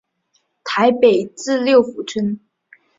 [0.63, 2.39] 台北至六福村。